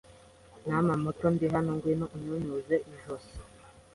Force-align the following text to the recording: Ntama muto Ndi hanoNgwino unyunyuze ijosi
Ntama 0.65 0.93
muto 1.03 1.25
Ndi 1.33 1.45
hanoNgwino 1.53 2.05
unyunyuze 2.15 2.75
ijosi 2.93 3.35